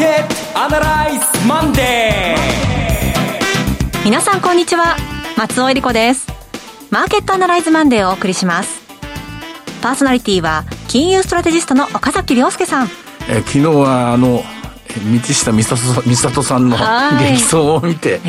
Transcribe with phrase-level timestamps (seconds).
[0.00, 4.02] ケットアナライズマンデー。
[4.02, 4.96] 皆さんこんにちは。
[5.36, 6.26] 松尾英里子です。
[6.88, 8.80] マーケットアナライズマンデーをお送りします。
[9.82, 12.88] パーソナリティは金融ストラテジストの岡崎良介さん。
[13.28, 14.42] え昨日はあの
[14.98, 18.20] 道下美里さんの激走を見て、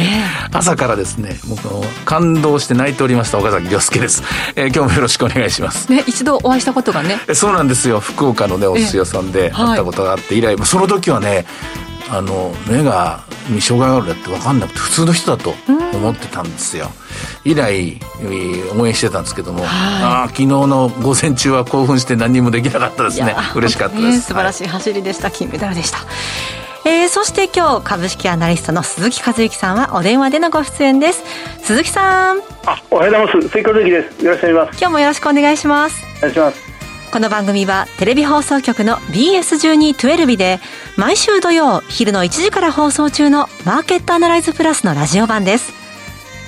[0.51, 1.61] 朝からですね、僕
[2.05, 4.23] 感動して泣いておりました岡崎良介です。
[4.55, 5.91] えー、今日もよろしくお願いします。
[5.91, 7.19] ね、一度お会いしたことがね。
[7.33, 7.99] そうなんですよ。
[7.99, 11.45] 福岡のね、お寿司屋さんで会ったことがあって、以来、その時はね、
[12.11, 15.53] あの目がに障害があるだって分かんなくて普通の人だと
[15.93, 16.89] 思ってたんですよ、
[17.45, 17.99] 以来
[18.77, 23.35] 応援してたんですけども、あ昨日の午前中は興奮して何もできなかったですね。
[23.55, 25.99] 嬉しかったです、ね、素晴らしい走りでした、はい、金メダルでした。
[26.83, 31.23] えー、そして今日株式アナリストの鈴木和之さんはお電話でのご出演です。
[31.61, 32.39] 鈴木さん。
[32.65, 33.49] あおはようございます。
[33.49, 34.25] 鈴木和之です。
[34.25, 34.79] よろしくお願いします。
[34.79, 36.03] 今日もよろしくお願いします。
[36.17, 36.80] お願いします
[37.11, 40.61] この番組はテレビ放送局の BS1212 で
[40.95, 45.73] 毎週土曜昼の1時から放送中のマーケットアナライズプラスのラジオ版です。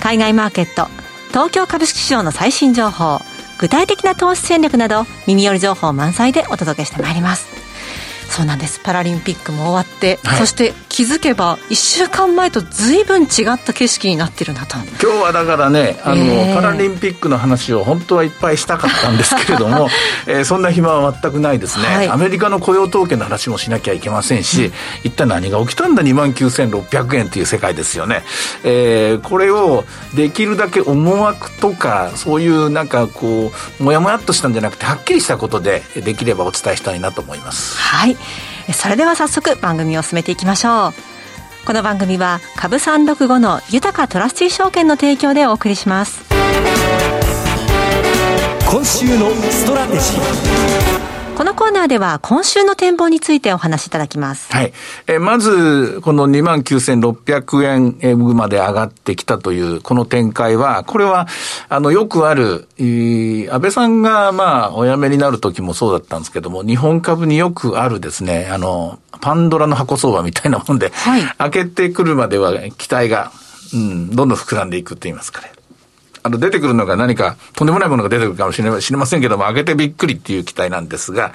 [0.00, 0.88] 海外マーケット、
[1.28, 3.20] 東京株式市場の最新情報、
[3.58, 7.46] 具体的な投資戦略など耳寄り情報満載でお届けしてまいります。
[8.30, 14.76] そうなんですパラリンピックも終わって、はい、そして気づけば1週間前とずいぶん違った景色になってるなと。
[14.76, 19.88] 今日はだからねあの、えー、パラリンピックの話を本当はいっぱいしたかったんですけれども、
[20.28, 24.72] えー、そんな暇は全くないですね、はい、アメリカの雇用統計の話もしなきゃいけませんし、うん、
[25.02, 28.22] 一体何が起きたんだ？2万9600円という世界ですよね、
[28.62, 29.84] えー、これを
[30.14, 37.76] できるだけ思惑とかそういうなんかこうもやもやっとしたんじゃなくてはっきりしたことでできればお伝えしたいなと思います。
[37.80, 38.16] はい
[38.72, 40.94] それでは早速番組を進めていきましょう。
[41.66, 46.22] この番組は株三六五のユタカトラスティ証券の提供でお送りします。
[48.70, 51.13] 今週のストラテジー。
[51.36, 54.52] このコーナーでは今週の展望についてお話しいただきます。
[54.52, 54.72] はい。
[55.08, 61.26] えまず、この29,600円まで上がってきたというこの展開は、これは、
[61.68, 73.32] あの、よくある、安倍さんが、まあ、お辞めになる時もそうだったんですけども、日本株によくあるですね、あの、パンドラの箱相場みたいなもんで、はい、開けてくるまでは期待が、
[73.72, 75.53] うん、どんどん膨らんでいくと言いますかね。
[76.26, 81.34] あの、出てくるのが何か、とんでもないものが出てくるかもしれませんけども、上げてびっくりっていう期待なんですが、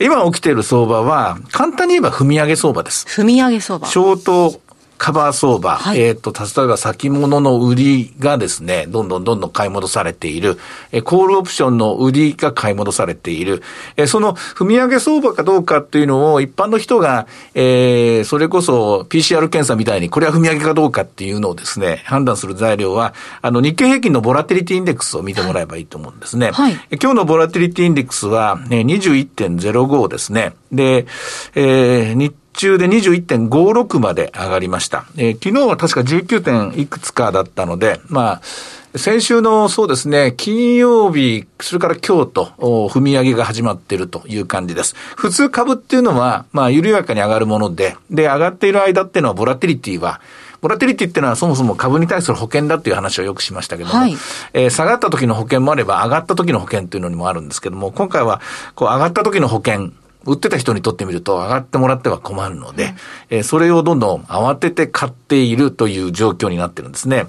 [0.00, 3.06] 今起きている相場は、簡単に言えば踏み上げ相場です。
[3.06, 3.86] 踏み上げ相場。
[3.86, 4.60] ショート
[5.00, 10.58] カバー相場、はい、えっ、ー、と、例えば先物の売りがですね、どんどんどんどん買い戻されている、
[10.92, 13.62] えコールオプションの売りが買い戻されている、
[13.96, 26.50] えその踏み上げ相場かどうかっていうのを一般の人が、えー、それこそ PCR 検査みたいにこれは踏み上げかどうかっていうのをですね、判断する材料は、あの日経平均のボラティリティインデックスを見てもらえばいいと思うんですね。
[26.50, 30.52] はい、今日のボラティリティインデックスは、ね、21.05ですね。
[30.70, 31.06] で、
[31.54, 35.06] えー、日中で21.56まで上がりました。
[35.16, 42.44] えー、昨日は確か19点いくつかだったので、まあ、先週のそうですね、金曜日、それから今日と
[42.90, 44.94] 踏み上げが始まっているという感じです。
[45.16, 50.20] 普通株っていうのは、まあ、緩やかに上がるもので、で、上がっている間っていうのは、ボラティリティは、
[50.60, 54.12] ボラティリティっていうのはそもそも株に対する保険だっていう話をよくしましたけども、はい、
[54.52, 58.42] えー、下がった時の保険もあれば上がった時の保険っていうのにもあるんですけども、今回は
[58.74, 59.92] こう上がった時の保険、
[60.26, 62.90] 売ってた人にとってみると上がってもらっては困るので、うん、
[63.30, 67.26] えー、それをどんどん慌てて買っているという状況になってるんですね。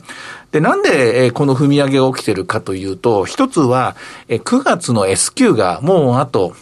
[0.52, 3.96] で、なんで、えー、この踏み上げが起きてるかというと、一つは、
[4.28, 6.54] えー、9月の S q がもうあと、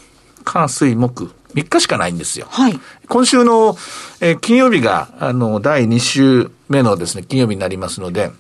[0.44, 2.48] 火水木、3日しかないんですよ。
[2.50, 2.80] はい。
[3.08, 3.76] 今週の、
[4.22, 8.32] えー、金曜日が、あの、第2週目のですね、金曜日になりますので、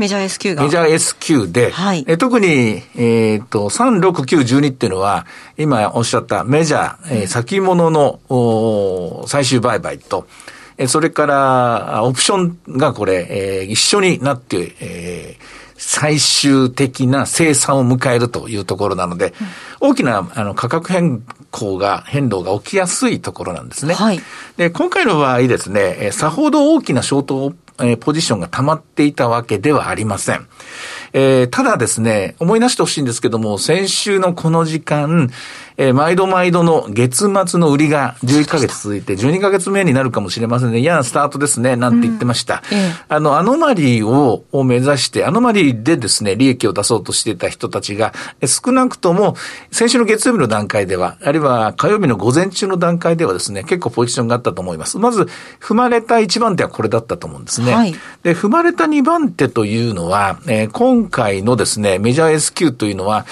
[0.00, 0.62] メジャー S q が。
[0.62, 5.26] メジャー S q で、はい、え特に、えっ、ー、と、3、6、9、12っていうのは、
[5.58, 10.26] 今おっしゃったメジャー、えー、先物のお最終売買と、
[10.78, 15.44] えー、それから、オプションがこれ、えー、一緒になって、えー、
[15.76, 19.34] 最終的な生産を迎えるというところなので、
[19.82, 23.92] うん、大きなあの価格変更が、変動が起きやすいところなんですね。
[23.92, 24.20] はい、
[24.56, 30.46] で今回の場合ですね、さほど大きなショートえー、ポジションが溜まっていたわけではありません。
[31.12, 35.30] えー、ただですね、思い出してほしいんですけども、先週のこの時間、
[35.76, 40.80] えー、毎度毎度の月末の売りが11ヶ月続いて、12ヶ月目になるかもしれませんね。
[40.80, 42.62] 嫌なスタートですね、なんて言ってました。
[42.70, 42.78] うん、
[43.08, 48.12] あの、アノマリーをを目指して、アノマリーでですね、利益を出そうとしていた人たちが、
[48.44, 49.36] 少なくとも、
[49.70, 54.98] 先週の月曜日の段階では、あるいは火曜日の午前中の段階ではですね、結構ポジションがあったと思います。
[54.98, 55.28] まず、
[55.60, 57.72] 踏まれた1番手はこれだったと思うんですね。
[57.72, 63.24] はい、で、踏まれた2番手というのは、えー、今今回のですね、メジャー S q というのは、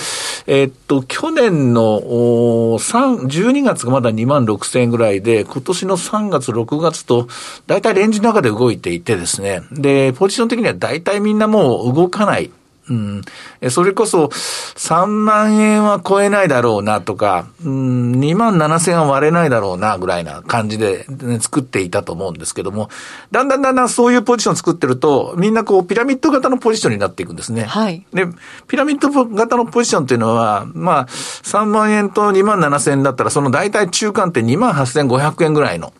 [0.47, 7.29] え、っと、去年の、3、12月がまだ2万6000円ぐらいで、今年の3月、6月と、
[7.67, 12.51] 大体レンジの中で動いていてですね、で、ポジション的には大体みんなもう動かない。
[12.91, 13.23] うん。
[13.71, 22.89] それこそ、3万円は超えないだろうなとか、うん、2万7千は割れないだろうなぐらいな感じで、ね、作っていたと思うんですけども、
[23.31, 27.65] だんだんだんだんそういうポジション作ってると、みんなこう、ピラミッド型のポジションになっていくんですね。
[27.65, 28.07] はい。
[28.13, 28.27] で、
[28.67, 35.93] ピラミッド型のポジションっていうのは、まあ、3万円と2万7千円だったら、その大体中間って2万8500円ぐらいの。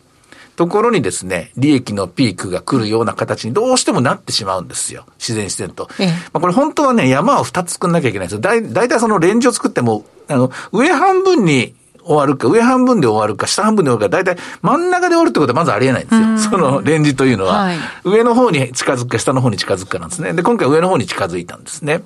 [0.59, 5.05] ところにですね、利益のピークが来るような形にどうしてもなってしまうんですよ。
[5.17, 5.87] 自然自然と。
[5.99, 8.41] ええ、まあこれ本当はね、山を2つ作んなきゃいけないんですよ。
[8.41, 11.75] だい、だいたいそのレンジを作っても、あの、上半分に
[12.09, 16.51] 終わるか、上半分で終わるか、下半分で終わるか、大体真ん中で終わるってことはまずありえないんですよ。
[16.51, 20.33] そのレンジというのは、はい、上の方に近づくか、下の方に近づくかなんですね。
[20.33, 22.01] で、今回上の方に近づいたんですね。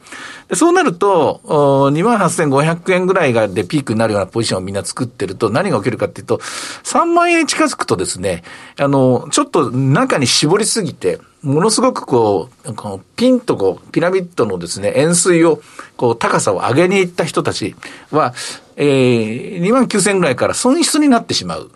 [0.49, 6.41] でそうなると、28,500円ぐらいがでピークになるようなポジションをみんな作ってると、何が起きるかっていうと、
[6.83, 8.43] 3万円に近づくとですね、
[8.77, 15.61] あの、ちょっと中に絞りすぎて、ものすごくこう、このピンとこう、ピラミッドのですね、円錐を、
[15.97, 17.75] こう、高さを上げに行った人たち
[18.11, 18.33] は、
[18.77, 21.69] えー、2万9000円ぐらいから損失になってしまう。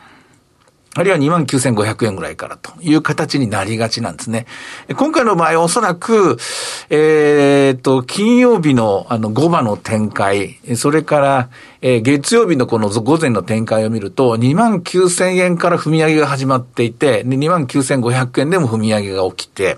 [0.98, 4.48] あるいは2万9500円ぐらいからという形になりがちなんですね。
[4.96, 6.38] 今回の場合おそらく、
[6.90, 11.50] えっ、と、金曜日のあの5番の展開、それから、
[11.82, 19.78] えー、月曜日のこの午前の展開を見ると、2万9000円から踏み上げが始まっていて、2万9500円でも踏み上げが起きて、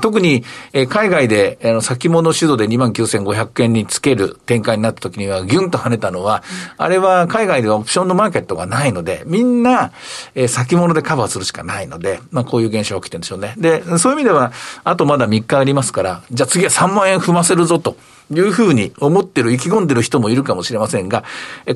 [0.00, 6.42] 特に、えー、海外で、あの、先物主導で2万9500円につける展開になった時には、ギュンと跳ねたのは、
[6.76, 9.92] あれは海外ではオプションのマーケットがないので、みんな、
[10.34, 13.54] えー、先物でカバーするしかないので、まあこういう現象が起きてるんでしょうね。
[13.56, 14.52] で、そういう意味では、
[14.84, 17.96] あとまだ3日ありますから、じゃあ次は3万円踏ませるぞと。
[18.30, 21.24] いうふうに思ってる、意気込んでる人もいるかもしれませんが、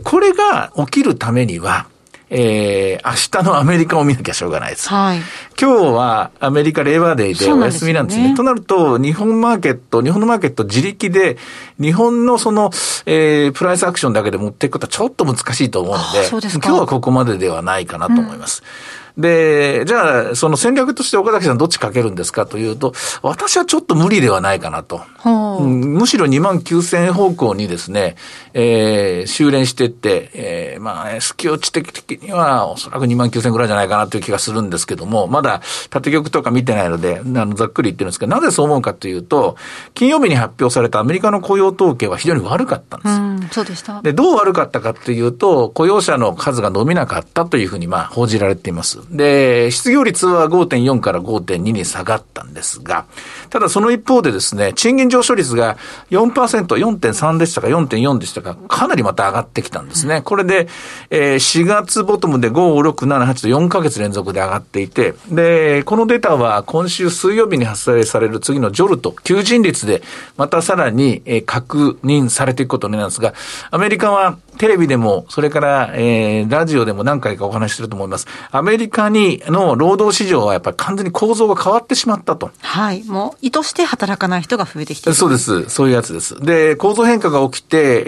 [0.04, 1.86] これが起きるためには、
[2.34, 4.88] えー、明日のアメリカを見なきゃしょうがないです。
[4.88, 5.18] はい。
[5.60, 8.24] 今日はアメリカレーバーデーでお休みなんですね。
[8.24, 11.36] すねとなると、日本マーケット、日本のマーケット自力で、
[11.78, 12.70] 日本のその、
[13.04, 18.62] えー、プライスアクションだけで持っていくことはちょっと難しいと思うので、今日はここまでではないかなと思います。
[18.96, 22.92] うんで、じゃあ、その戦略として岡崎さんどっちかけるんですかというと、
[23.22, 25.02] 私はちょっと無理ではないかなと。
[25.24, 28.16] うん、むしろ2万9000円方向にですね、
[28.54, 35.60] えー、修練していって、えー、まあ、スキオ値的にはおそらく2万9000円ぐらいじゃないかなという気がするんですけども、まだ
[35.90, 39.56] 縦玉とか見てないので、あの、ざっくり言ってるんですけど、なぜそう思うかというと、
[39.94, 43.12] 金曜日に発表されたアメリカの雇用統計は非常に悪かったんです。
[43.12, 44.00] うん、そうでした。
[44.02, 49.01] で、どう悪かったかというと、雇用者の数が伸びなかったというふうに、まあ、報じられています。
[49.10, 53.06] で、失業率は5.4から5.2に下がったんですが、
[53.50, 55.76] ただその一方でですね、賃金上昇率が
[56.10, 60.22] 4%、4.3でしたか4.4でしたか、かなりまた上がってきたんですね。
[60.22, 60.68] これで、
[61.10, 70.02] えー、4月ボトムで5、6、7、8と4ヶ月連続で上がっていて、で、このデータは今週水曜日に発売される次のジョルト、求人率で
[70.36, 73.34] またさらに、えー、確認されていくことになるんですが、
[73.70, 78.26] アメリカはテレビでも、それから、えー、ラジオでも何回かお話してると思います。
[78.50, 82.52] アメリカに、の労働市場はやっぱり完全に構造が変わってしまったと。
[82.60, 83.02] はい。
[83.04, 85.16] もう、意図して働かない人が増えてきてる。
[85.16, 85.68] そうです。
[85.68, 86.38] そういうやつです。
[86.40, 88.04] で、構造変化が起きて、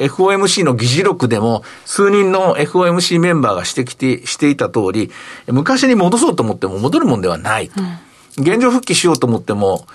[0.00, 5.10] えー、FOMC の議事録でも、数人の FOMC メンバーが指摘していた通り、
[5.48, 7.82] 昔に戻そうと思っても戻るもんではないと。
[7.82, 9.86] うん、現状復帰しようと思っても、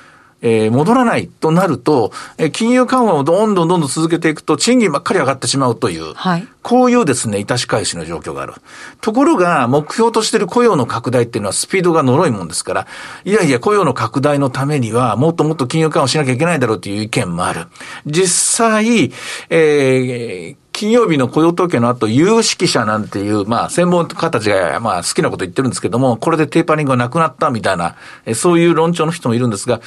[0.45, 8.53] えー、戻らないとなると、えー、金融緩和をどんどんどんどん続けていくと、賃金ばっかり上がってしまうという、はい、こういうですね、致し返しの状況がある。
[9.01, 12.87] ところが、目標としている雇用の拡大っていうのはスピードが呪いもんですから、
[13.23, 17.65] いやいや、雇用の拡大のためには、もっともっと金融緩和しなきゃいけないだろうという意見もある。
[18.05, 18.27] 実
[18.67, 19.11] 際、
[19.49, 27.95] えー、金曜日の雇用統計の後、有識者なんていう、まあ、専門家たちが、まあ、好きなこと言ってるんですけども、これでテーパリングがなくなったみたいな、
[28.33, 29.79] そういう論調の人もいるんですが、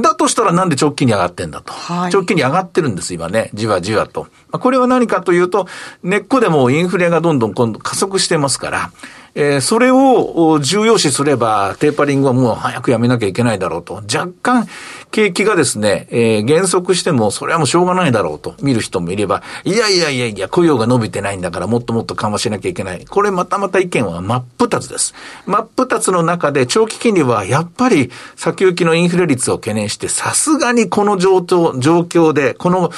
[0.00, 1.72] だとしたらなんで直近に上がってんだと。
[1.72, 3.50] はい、直近に上がってるんです、今ね。
[3.52, 4.28] じわじわと。
[4.50, 5.66] これは何かというと、
[6.02, 8.90] 根っこでもインフレがどんどん今度加速してますから、
[9.34, 13.94] えー、それを重要視すれば、テーパリングはもう早くやめなきゃいけないだろうと。
[13.94, 14.66] 若干、
[15.12, 23.04] 景気がですね、えー、減速しても、それはもうしょうがないだろうと見る人もいれば、いやいやいやいや、雇用が伸びてないんだから、もっともっと緩和しなきゃいけない。
[23.04, 25.14] これまたまた意見は真っ二つです。
[25.46, 32.90] 真っ二つの中で、長期金利はやっぱり先行きのインフレ率を懸念して、さすがにこの状況、状況で、この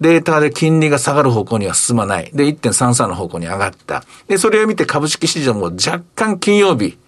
[0.00, 2.30] データで金利が下がる方向には進まない。
[2.34, 4.04] で、1.33の方向に上がった。
[4.28, 6.98] で、それを見て株式市場も若干金曜日、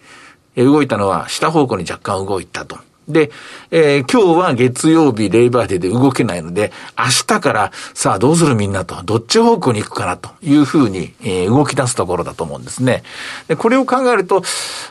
[0.57, 2.79] 動いたのは下方向に若干動いたと。
[3.09, 3.31] で、
[3.71, 13.03] えー、今日は月曜日レイバーデーで動けないので、明日からさあどうするみんなと、どっち方向に行くかなというふうに、えー、動き出すところだと思うんですね。
[13.49, 14.43] で、これを考えると、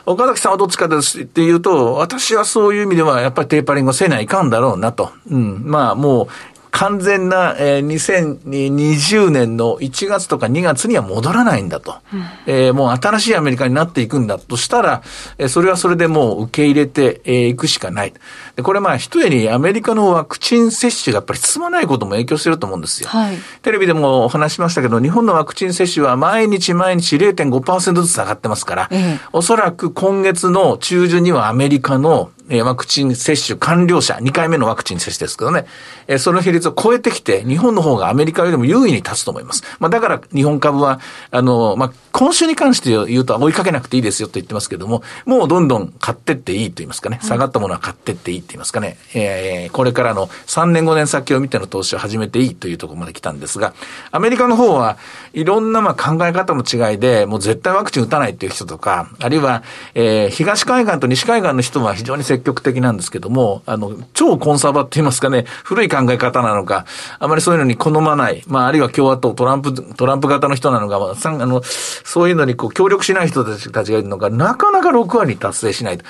[0.06, 5.10] 岡崎さんはどっちかですっていうと、私はそういう意味ではやっぱりテーパリングをせないかんだろうなと。
[5.30, 5.62] うん。
[5.64, 6.28] まあもう、
[6.76, 11.96] 完全な、えー、2020年の1月とか2月には戻らないんだと。
[12.12, 15.02] うん、えー、もう新しいアメリカになっていくんだとしたら、
[15.38, 18.12] えー、それはそれでもう受け入れてい、えー、くしかない。
[18.56, 23.08] でこれまあ一重にアメリカのワクチン接種がやっぱり進まないことも影響してると思うんですよ。
[23.08, 35.66] はい、テレビでもお話しましたけど、日本のワクチン接種は毎日毎日0.5%ずつ上がってますから、えー、おそらく今月の中旬にはアメリカのえワクチン接種完了者、2回目のワクチン接種ですけどね、
[36.06, 39.64] えその比率を超えてきて、日本の方がアメリカよりも優位に立つと思います。
[39.80, 53.74] まあ、だから日本株は、あの、まあ、今週に関して言うと追いかけなくていいですよと言ってますけども、もうどんどん買ってっていいと言いますかね、下がったものは買ってっていいと言いますかね、えー、これからの3年5年先を見ての投資を始めていいというところまで来たんですが、
[54.10, 54.98] アメリカの方は
[55.32, 59.62] いろんなまあ考え方の違いで、もう絶対ワクチン打たないっていう人とか、あるいは、
[59.94, 66.86] えー、東海岸と西海岸の人は非常に積極的なんですけども、あの、超コンサバって言いますかね、古い考え方なのか、
[67.18, 76.04] あまりそういうのに好まない、まあ、あるいは共和党、トランプ、トランプ型の人なのか、まあ、あの、そういうのにこう協力しない人たちたちがいるのが、なかなか6割達成しないと。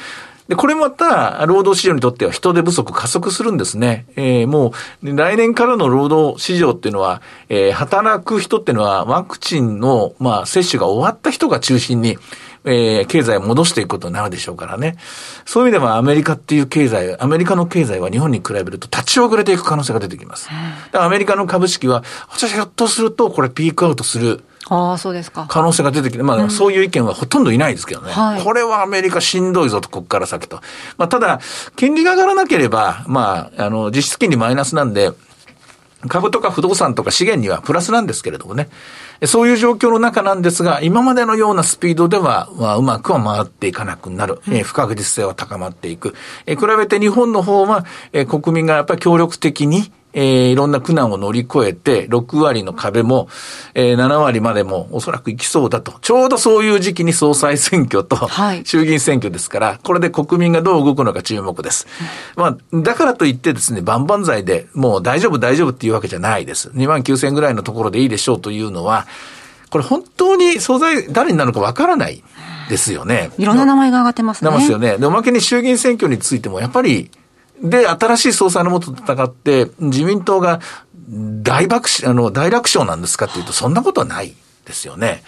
[0.48, 4.06] で、これまた、労働市場にとっては人手不足加速するんですね。
[4.16, 4.72] えー、も
[5.02, 12.16] う、来年からの労働市場っていうのは、えー、働く人っていうのは、ワクチンの、まあ、接種が終わった人が中心に、
[12.66, 14.96] えー、経済を戻していくことになるでしょうからね。
[15.44, 20.48] そういう意味ではアメリカっていう経済、アメリカの経済は日本に比べると立ち遅れていく可能性が出てきます。
[20.48, 24.42] だからアメリカの株式は、私ひょっとするとこれピークアウトする。
[24.68, 25.46] ああ、そうですか。
[25.49, 28.12] 可能性が出てきて、まあ、そういう意見はほとんどいないですけどね。
[28.12, 30.61] はい、これはアメリカしんどいぞと、ここから先と。
[30.99, 31.40] まあ、ただ、
[31.76, 35.12] 金利が上がらなければ、まあ、あの、実質金利マイナスなんで、
[36.08, 38.68] 株とか不動産とか資源にはプラスなんですけれどもね。
[39.25, 44.40] そういう状況の中なんですが、今までのようなスピードでは、まあ、うまくは回っていかなくなる。
[44.49, 46.14] えー、不確実性は高まっていく。
[46.44, 53.28] えー、比べて日本の方は、えー、国民がやっぱり協力的に、えー、いろんな苦難を乗り越えて、6割の壁も、
[53.75, 55.92] えー、7割までもおそらくいきそうだと。
[56.00, 58.16] ちょうどそういう時期に総裁選挙と、
[58.64, 61.87] 衆議院選挙ですから、これで国民がどう動くのか注目です。
[62.35, 66.70] まあ、だからといってですね、万々歳でもう大丈夫大丈夫っていうわけじゃないです。
[66.70, 69.06] 2万9000ぐらいのところでいいでしょうというのは、
[69.68, 72.25] これ本当に総裁誰になるのかわからない
[72.70, 73.32] ですよね。
[73.37, 74.50] いろんな名前が上がってますね。
[74.50, 74.96] ますよね。
[74.96, 77.11] で、おまけに衆議院選挙についても、やっぱり、
[77.62, 80.60] で、新しい総裁のもと戦って、自民党が
[81.08, 84.34] 大爆、あの、大楽勝なんですかっていうと、そんなことはない
[84.64, 85.22] ですよね。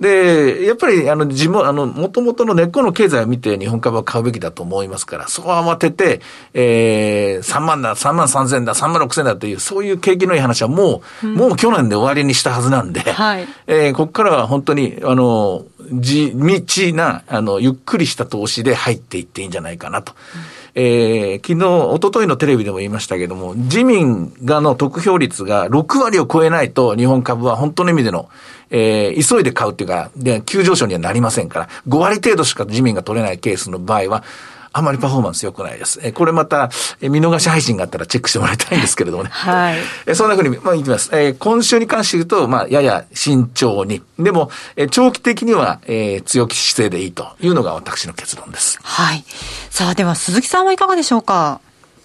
[0.00, 6.20] で、やっぱり、あの、地元、あの、元々の根っこの経済を見て日本株は買うべきだと思いますから、そこは慌てて、
[6.54, 20.14] えー、3万だ、3万3千だ、3万6千だという、そういう景気のいい話はもう、うん、もう去年で終わりにしたはずなんで、はい、えー、ここからは本当に、あの、地道な、あの、ゆっくりした投資で入っていっていいんじゃないかなと。
[20.34, 28.28] うんえー、昨日、一昨日のテレビでも言いましたけども、自民がの得票率が6割を超えないと、日本株は本当の意味での、
[28.70, 34.22] えー、急いで買うっていうか、で、急上昇にはなりませんから、5割程度しか自民が取れないケースの場合は、
[34.72, 36.00] あまりパフォーマンス良くないです。
[36.02, 36.70] えこれまた、
[37.00, 39.30] え見逃し配信があったらチェックしてもらいたいんですけれどもね。
[39.32, 39.78] はい。
[40.06, 41.10] えそんなふうに、まあ、いきます。
[41.12, 44.02] え今週に関して言うと、まあ、やや慎重に。
[44.18, 48.78] でも、え長期的には、え強気姿勢でいいというのが私の結論です。
[48.82, 49.24] はい。
[49.70, 51.60] さあ、では鈴木さんはいかがでしょうか？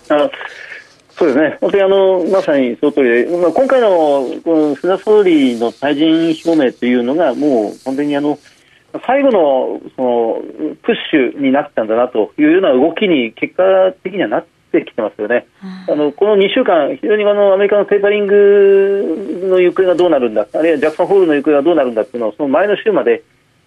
[0.09, 0.29] あ
[1.17, 3.87] そうですね、本当にあのまさにその通りで、まあ、今回の
[4.43, 8.39] この菅総理の退陣表明というのが、もう本当にあの
[9.05, 10.41] 最後のその
[10.83, 13.63] プッシュになったんだなというような動きに結果
[14.03, 15.47] 的にはなってきてますよね、
[15.87, 23.23] うん、あのこの2週間、非常にあのアメリカのテーパリングの行方がどうなるんだ、あるいはジャクソンホールの行方がどうなるんだというのを、その前の週まで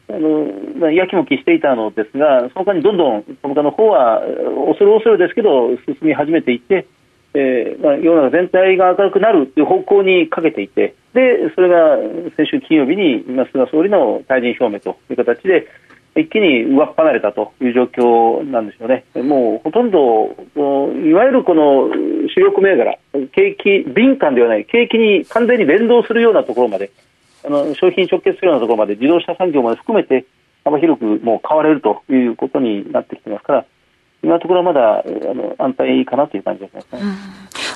[0.09, 0.47] あの、
[0.79, 4.21] まあ、やきもきしていたのですが、その間にどんどん株価の方は
[4.69, 6.87] 恐る恐るですけど、進み始めていって、
[7.39, 11.99] えーまあ、世の中全体が明るくなるという方向にかけていてでそれが
[12.37, 15.69] 先週金曜日に菅総理の退陣表明という形で
[16.17, 20.35] 一気に上っ離れたという状況なんですよね、もうほとんど
[21.07, 21.91] いわゆるこの
[22.35, 22.99] 主力銘柄
[23.33, 26.91] 景気敏感ではない景気に完全に連動するようなところまで
[27.45, 30.25] あの商品直結するようなところまで自動車産業まで含めて
[30.65, 33.67] 幅広くもう買われるということになってきてますから
[34.23, 37.01] 今のところはまだあの安泰かなという感じですね。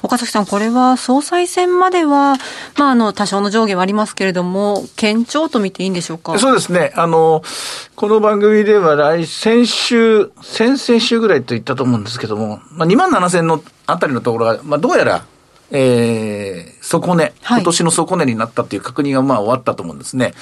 [0.02, 2.36] 岡崎さん、これは総裁選までは、
[2.78, 6.38] まあ、あの、多少の上下はありますけれども、堅調と見ていいんでしょうか？
[6.38, 6.92] そうですね。
[6.96, 7.42] あの、
[7.96, 15.24] この番組では来、先週、先々週ぐらいと言ったと思うんですけども、まあ、2万7000のあたりのところが、まあ、どうやら、
[15.70, 20.34] えー、底値、今年の底値になったっていう確認がまあ終わったと思うんですね。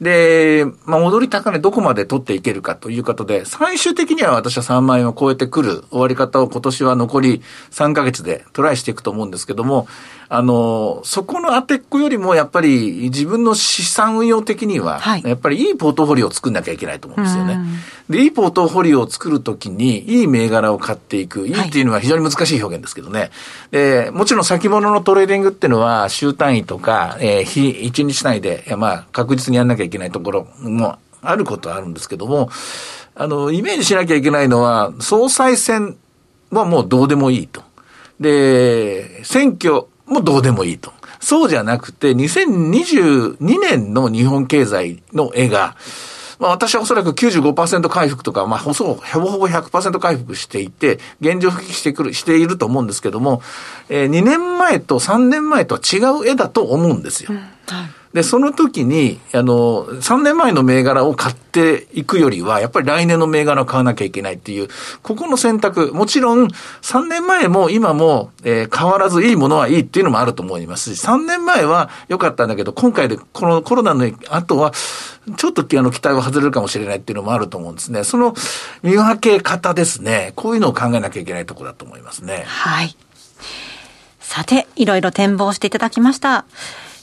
[0.00, 9.86] で、まあ戻り高値どこまで取っていけるかということで、最終的には私は3万円を超えてくる終わり方を今年は残り3ヶ月でトライしていくと思うんですけども、
[10.28, 17.58] あの、そこの当てっこよりもやっぱり自分の資産運用的には、やっぱりいいポートフォリオを作んなきゃいけないと思うんですよね。
[18.08, 21.46] で、いいポートフォリオを作るときに、いい銘柄を買っていく。
[21.46, 23.30] いいっていうのは非常に難しい表現ですけどね。
[23.70, 32.50] で、もちろん先物のトレーディングっていうのは、は週単位とか、えー、日、一日単位で、まあ、確実にやんなきゃいけないところもあることはあるんですけども、
[33.14, 35.96] あの、イメージしなきゃいけないのは、総裁選
[36.50, 37.62] はもうどうでもいいと。
[38.18, 40.92] で、選挙もどうでもいいと。
[41.20, 45.76] そうじゃなくて、2022年の日本経済の絵が、
[46.44, 53.40] まあ私はおそらく95%回復とか、まあほぼほぼ100%回復していて、原状復帰してくる、していると思うんですけども、
[53.88, 57.30] えー、2年前と3年前とは違う絵だと思うんですよ。
[57.32, 57.48] うんはい
[58.14, 64.68] で、その時に、あの、3年前の銘柄を買っていくよりは、やっぱり来年の銘柄を買わなきゃいけないっていう、
[65.02, 74.72] ここの選択、もちろん、3年前も今も、えー、変わらずいいものはいいっていうのもあると思いますし、3年前は良かったんだけど、今回で、このコロナの後は、
[75.36, 78.04] ちょっとあの期待は外れるかもしれないっていうのもあると思うんですね。
[78.04, 78.34] その
[78.84, 80.34] 見分け方ですね。
[80.36, 82.44] こういうのを考えなきゃいけないところだと思いますね。
[82.46, 82.96] はい。
[84.20, 86.44] さて、いろいろ展望していただきました。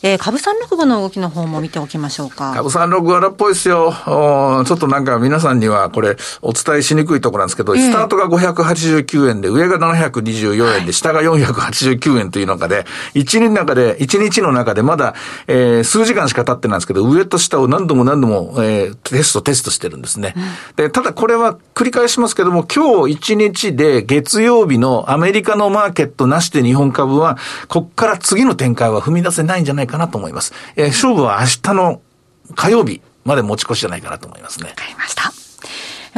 [0.04, 2.54] えー、株三六五の動きの方も見ておきましょうか。
[2.56, 3.94] 株三六五っぽいですよ。
[3.94, 15.14] ちょっとなんか皆さんにはこれお伝えしにくいところなんですけど、えー、スタートが589円で、上が724円で、下が489円という中で、一日の中で、一日の中でまだ、
[15.46, 20.34] えー、数時間しか経ってないんですけど、上と下を何度も何度も、えー、テストテストしてるんですね。
[20.36, 20.44] うん、
[20.78, 30.54] で、ただこれは繰り返しますけども、今日一日で月曜日のアメリカのマーケットなしで日本株は、こっから次の展開は踏み出せないんじゃないかかなと思います。
[30.76, 32.02] えー、勝負は明日の
[32.56, 34.70] 火曜日まで持ち越しじゃないかなと思いますね。
[34.70, 35.32] わかりました。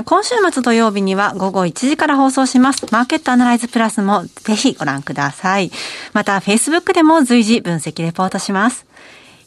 [0.06, 2.88] 今週末土曜日には午後1時から放送します。
[2.92, 5.72] マーケットアナライズプラスもぜひご覧ください。
[6.14, 8.88] また、Facebook でも随時分析レポートします。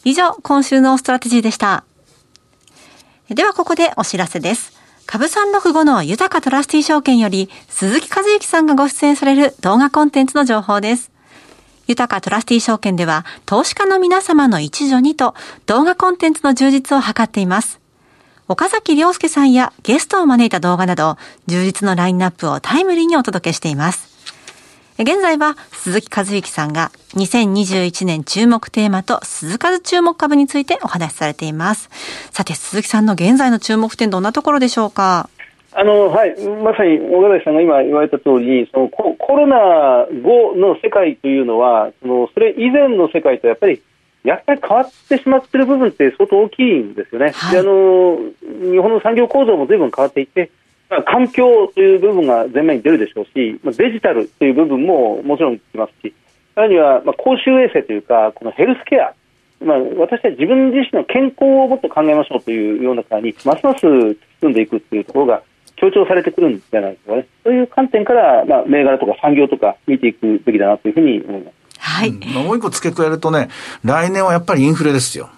[0.04, 1.84] 以上、今週のストラテジーでした。
[3.28, 4.72] では、ここでお知らせです。
[5.04, 11.10] 株365の豊トラスティ証券より、鈴木和之さんがご出演される動画コンテンツの情報です。
[11.86, 15.34] 豊かトラスティ証券では、投資家の皆様の一助にと、
[15.66, 17.80] 動画コンテンツの充実を図っています。
[18.48, 24.16] 岡崎良介さんやゲストを招いた動画など、充実のラインナップをタイムリーにお届けしています。
[24.98, 31.90] 現在は鈴木和之さんが2021年注目テーマと鈴数注目株についてお話しされています。
[32.30, 35.28] さて鈴木さんの現在の注目点どんなところでしょうか？
[35.78, 36.34] あのはい、
[36.64, 43.82] まさに小川さんが今言われた通りそのコロナ後の世界というのはそのそれ以前の世界とやっぱり
[44.24, 47.30] やっぱり変わってしまっている部分って相当大きいんですよね。
[47.30, 48.18] はい、であの
[48.72, 50.50] 日本の産業構造も随分変わっていて、
[50.88, 56.14] まあ、環境という部分が前面に出るでしょうし、まあ、デジタルという部分ももちろんきますし、
[56.54, 59.14] さらには、まあ、公衆衛生というか、このヘルスケア、
[59.62, 63.80] まあ、私たち自分自身の健康をもっと考えましょうというような中に、ますます
[64.40, 65.42] 進んでいくというところが、
[65.86, 67.28] 強調されてくるんじゃないですかね。
[67.44, 71.54] そういう観点から、まあ、銘柄とか産業とか見ていくべきだなというふうに思います。
[71.78, 72.10] はい。
[72.10, 73.48] もう一個付け加えるとね、
[73.84, 75.30] 来年はやっぱりインフレですよ。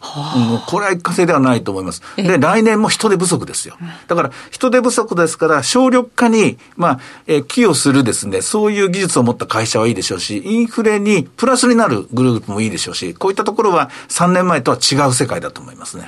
[0.50, 2.02] うん、これは一過性ではないと思います。
[2.16, 3.76] で、来年も人手不足ですよ。
[4.06, 16.06] だから、人手不足ですから、省力化に、まあ、え寄与するですね、そういう技術を持った会社はいいでしょうし、インフレにプラスになるグループもいいでしょうし、こういったところは3年前とは違う世界だと思いますね。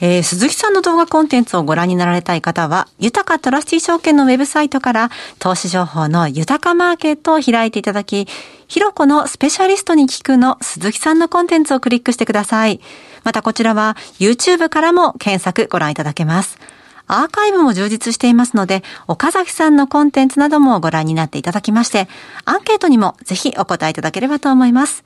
[0.00, 8.28] えー、鈴木さんの動画コンテンツをご覧になられたい方は、豊かトラスティ証券のウェブサイトから、投資情報の豊かマーケットを開いていただき、
[8.68, 12.80] ひろこのスペシャリストに聞くの鈴木さんのコンテンツをクリックしてください。
[13.24, 16.58] またこちらは YouTube からも検索ご覧いただけます。
[17.06, 22.08] アーカイブも充実していますので、岡崎さんのコンテンツなどもご覧になっていただきまして、
[22.44, 25.02] アンケートにもぜひお答えいただければと思います。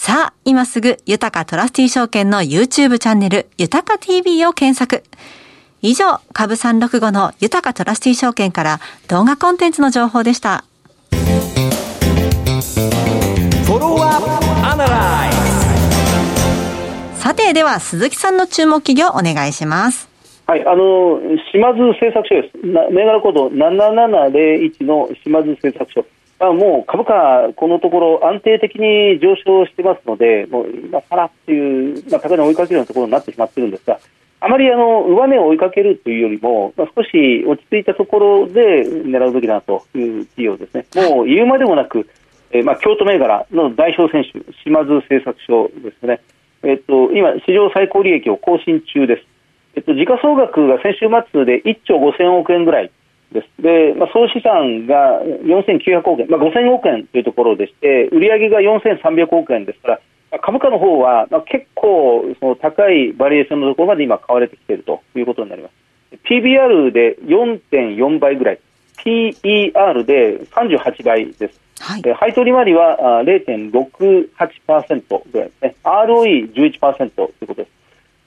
[0.00, 5.02] さあ、今すぐ、豊かトラスティ証券の YouTube チャンネル、豊か TV を検索。
[5.82, 10.64] 以上、株365の豊かトラスティ証券から動画コンテンツの情報でした。
[17.16, 20.08] さて、では鈴木さんの注目企業お願いします。
[20.46, 21.20] はい、あの
[21.52, 22.56] 島津製作所です。
[22.64, 26.06] 銘柄コード7701の島津製作所。
[26.40, 33.98] まあ、もう株価、このところ安定的に上昇してますので、もう今更っていう、まあ、高値を追いかけるようなところになってしまってるんですが、
[34.40, 40.86] あまりあの上値を追いかけるというよりも、まあ、少し落ち着いたところで狙うべきだという企業ですね。
[41.10, 42.08] もう言うまでもなく、
[42.52, 46.20] えー、まあ京都銘柄の代表選手、島津製作所ですね。
[46.62, 49.22] えっと、今、史上最高利益を更新中です。
[49.74, 52.90] えっと、時価総額が先週末で1兆5000億円ぐらい
[53.32, 53.62] です。
[53.62, 65.72] で、まあ、総資産が4900億円、まあ、5000億円というところでして、売上が4300億円ですから、株価の方は、まあ、結構その高いバリエーションのところまで今買われてきているということになります。
[66.24, 68.60] PBR で4.4倍ぐらい、
[69.04, 71.60] PER で38倍です。
[71.80, 75.76] はい、配当利回りは0.68%ぐらいですね。
[75.84, 77.77] ROE11% ということです。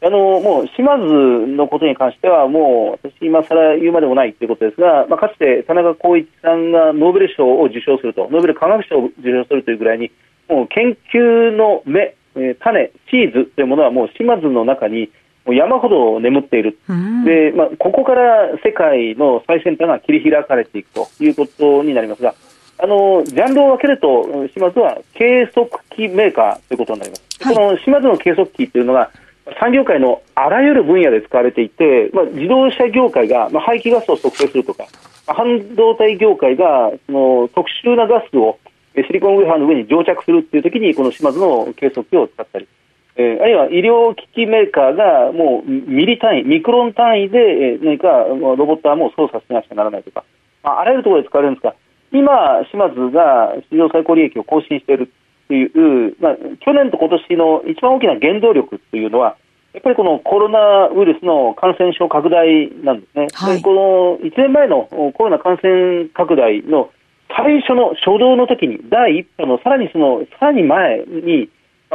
[0.03, 10.11] あのもう島津のことに関しては、もう私、今更言うまでもないということですが、まあ、かつて田中浩一さんがノーベル賞を受賞すると、ノーベル科学賞を受賞するというぐらいに、
[10.49, 15.11] もう研究の芽、え種、シーズというものはもう島津の中に
[15.45, 16.77] もう山ほど眠っている、
[17.25, 22.35] でまあ、ここから世界の最先端が切り開かれていくということになりますが、
[22.77, 27.23] あのジャンルを分けると、島津は計測器メーカーということになります。
[27.41, 29.11] はい、この島津の計測器というのが
[29.59, 34.87] 産業界のあらゆる分野で使われていて、まあ、自動車業界が、まあ、排気ガスを測定するとか、
[35.27, 38.59] 半導体業界がその特殊なガスを
[38.95, 42.67] シリコンウェハーの上に蒸着するっていう時にこの島津の計測器を使ったり、
[43.15, 50.23] えー、あるいは医療機器メーカーがもうミリ単位、ミクロン単位で、何かロボットはもう操作しなくちゃならないとか、
[50.63, 51.75] まあ、あらゆるところで使われるんですが、
[52.13, 55.11] 今、島津が史上最高利益を更新している。
[55.51, 59.35] という、まあ、去年と今年の一番大きな原動力というのは、
[59.73, 63.27] やっぱりこのコロナウイルスの感染症拡大なんですね。
[63.33, 63.73] はい、こ
[64.21, 64.83] の1年前の
[65.13, 66.89] コロナ感染拡大の
[67.35, 71.49] 最初の初動の時に、第一波のさらにその、さらに前に、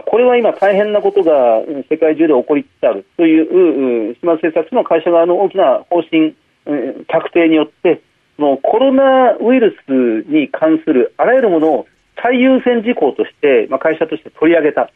[0.04, 6.36] これは今大変なことが世界中で起こりつつあるという、島政策の会社側の大きな方針、
[7.10, 8.02] 策定によって、
[8.36, 11.86] もうコロナウイルスに関するあらゆるものを
[12.22, 14.90] 最優先事項として、まあ、会社として取り上げた。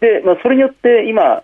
[0.00, 1.40] で、まあ、それによって今、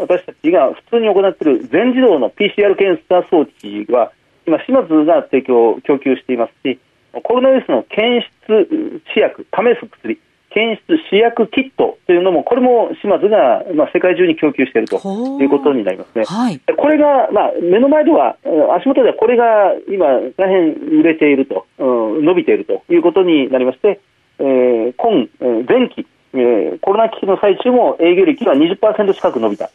[0.00, 4.12] 私たちが普通に行っている全自動の PCR 検査装置は、
[4.46, 6.78] 今、島津が提供、供給していますし、
[7.22, 14.96] コロナウイルスの検出試薬、試す薬、検出試薬キットというのも、これも島津が、まあ、世界中に供給していると
[15.40, 16.24] いうことになりますね。
[16.24, 18.36] はい、これが、まあ、目の前では、
[18.78, 24.00] 足元ではこれが今、大変売れていると、うん、伸びているということになりまして、
[24.38, 25.28] えー、今、
[25.66, 29.70] 前期、えー、コロナ危機の最中も営業率は20%近く伸びた、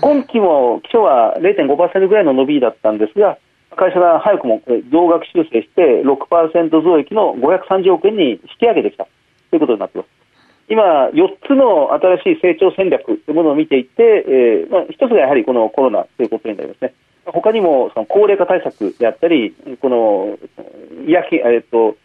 [0.00, 3.38] 今期も基礎は0.5%ぐらいの伸びだったんですが、
[3.76, 9.06] 会社が早くも増額修正して6%増益の530億円に引き上げてきた
[9.50, 10.22] ということになっています。
[10.68, 16.94] 今、4つの新しい成長戦略というものを見ていて、えーまあ、1つがやはりこのコロナということになりますね。
[17.26, 20.38] 他にもその高齢化対策であったり、この
[21.06, 21.96] 医薬えーと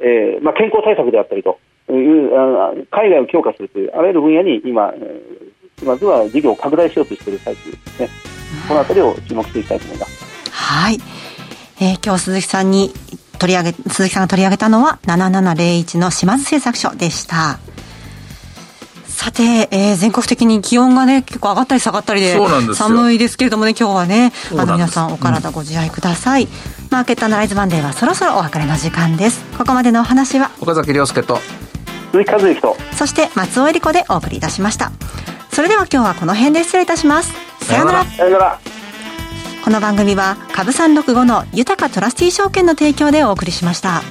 [0.00, 8.08] えーまあ、健康対策であったりというあ海外を強化するというあらゆる分野に今、えー、まずは事業を拡大しようとしている最中ですね。
[8.68, 10.50] このあたりを注目していきたいと思います。
[10.50, 10.98] はい。
[11.80, 12.92] えー、今日鈴木さんに
[13.38, 17.58] 取り上げ、鈴木さんが取り上げたのは7701の島津製作所でした。
[19.24, 22.36] さて、えー、全国的に気温がね、結構上がったり下がったりで、
[22.74, 26.44] 寒いですけれどもね、今日はね、あの皆さんお体ご自愛ください。
[26.44, 26.50] うん、
[26.90, 29.42] マーケットアナライズマンデーはそろそろお別れの時間です。
[29.56, 31.38] ここまでのお話は、岡崎亮介と、
[32.12, 34.92] 鈴木和之と、そして松尾恵理子でお送りいたしました。
[35.50, 37.32] それでは今日はこの辺で失礼いたします。
[37.62, 38.04] さようなら。
[38.04, 38.60] さようなら。
[39.64, 44.02] この番組は株三六五の豊かトラスティ証券の提供でお送りしました。